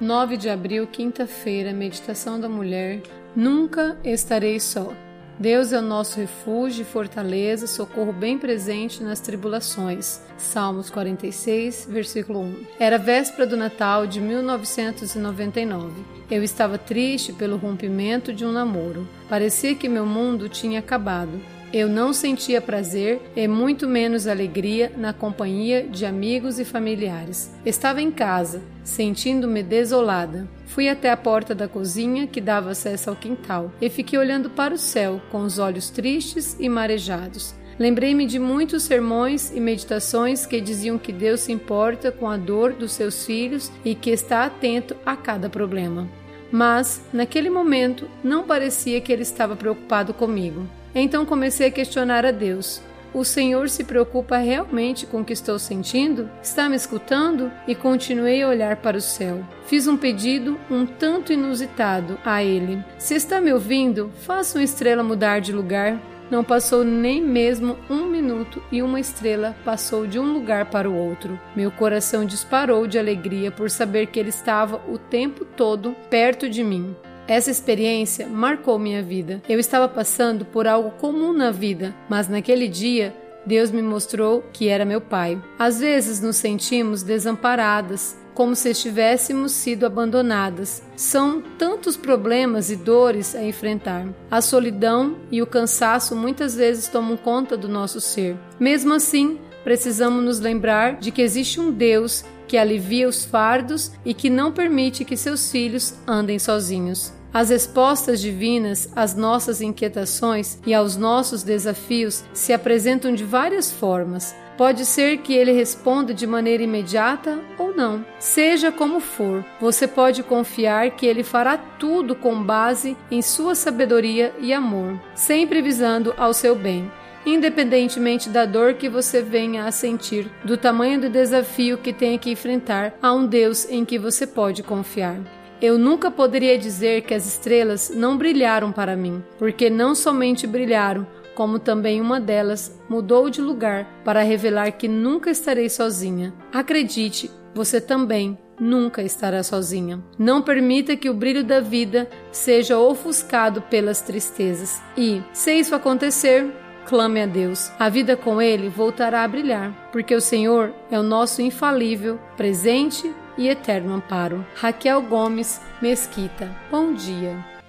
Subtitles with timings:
[0.00, 3.02] 9 de abril, quinta-feira, meditação da mulher.
[3.36, 4.94] Nunca estarei só.
[5.38, 10.22] Deus é o nosso refúgio e fortaleza, socorro bem presente nas tribulações.
[10.38, 12.66] Salmos 46, versículo 1.
[12.78, 16.02] Era véspera do Natal de 1999.
[16.30, 19.06] Eu estava triste pelo rompimento de um namoro.
[19.28, 21.40] Parecia que meu mundo tinha acabado.
[21.72, 27.54] Eu não sentia prazer e muito menos alegria na companhia de amigos e familiares.
[27.64, 30.48] Estava em casa, sentindo-me desolada.
[30.66, 34.74] Fui até a porta da cozinha que dava acesso ao quintal e fiquei olhando para
[34.74, 37.54] o céu com os olhos tristes e marejados.
[37.78, 42.72] Lembrei-me de muitos sermões e meditações que diziam que Deus se importa com a dor
[42.72, 46.08] dos seus filhos e que está atento a cada problema.
[46.50, 50.66] Mas, naquele momento, não parecia que ele estava preocupado comigo.
[50.94, 52.82] Então comecei a questionar a Deus.
[53.12, 56.30] O Senhor se preocupa realmente com o que estou sentindo?
[56.40, 57.50] Está me escutando?
[57.66, 59.44] E continuei a olhar para o céu.
[59.66, 62.82] Fiz um pedido um tanto inusitado a Ele.
[62.98, 65.98] Se está me ouvindo, faça uma estrela mudar de lugar.
[66.30, 70.94] Não passou nem mesmo um minuto e uma estrela passou de um lugar para o
[70.94, 71.38] outro.
[71.56, 76.62] Meu coração disparou de alegria por saber que ele estava o tempo todo perto de
[76.62, 76.94] mim.
[77.30, 79.40] Essa experiência marcou minha vida.
[79.48, 83.14] Eu estava passando por algo comum na vida, mas naquele dia
[83.46, 85.40] Deus me mostrou que era meu Pai.
[85.56, 90.82] Às vezes nos sentimos desamparadas, como se estivéssemos sido abandonadas.
[90.96, 94.08] São tantos problemas e dores a enfrentar.
[94.28, 98.36] A solidão e o cansaço muitas vezes tomam conta do nosso ser.
[98.58, 104.12] Mesmo assim, precisamos nos lembrar de que existe um Deus que alivia os fardos e
[104.12, 107.19] que não permite que seus filhos andem sozinhos.
[107.32, 114.34] As respostas divinas às nossas inquietações e aos nossos desafios se apresentam de várias formas.
[114.56, 118.04] Pode ser que ele responda de maneira imediata ou não.
[118.18, 124.34] Seja como for, você pode confiar que ele fará tudo com base em sua sabedoria
[124.38, 126.90] e amor, sempre visando ao seu bem
[127.24, 132.30] independentemente da dor que você venha a sentir, do tamanho do desafio que tenha que
[132.30, 135.20] enfrentar, há um Deus em que você pode confiar.
[135.60, 141.06] Eu nunca poderia dizer que as estrelas não brilharam para mim, porque não somente brilharam,
[141.34, 146.32] como também uma delas mudou de lugar para revelar que nunca estarei sozinha.
[146.50, 150.02] Acredite, você também nunca estará sozinha.
[150.18, 154.80] Não permita que o brilho da vida seja ofuscado pelas tristezas.
[154.96, 156.46] E, se isso acontecer,
[156.86, 157.70] clame a Deus.
[157.78, 163.14] A vida com Ele voltará a brilhar, porque o Senhor é o nosso infalível, presente
[163.36, 164.44] e eterno amparo.
[164.56, 166.50] Raquel Gomes Mesquita.
[166.70, 167.59] Bom dia.